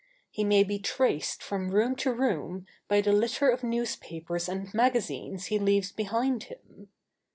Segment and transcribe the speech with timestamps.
[0.31, 5.45] He may be traced from room to room by the litter of newspapers and magazines
[5.45, 6.87] he leaves behind him.